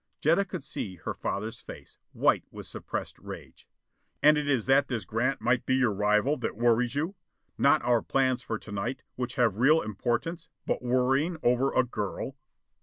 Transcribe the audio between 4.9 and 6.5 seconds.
Grant might be your rival,